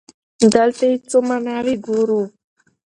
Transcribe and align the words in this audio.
دلته 0.53 0.83
يې 0.89 0.95
څو 1.09 1.19
ماناوې 1.29 1.75
ګورو. 1.85 2.21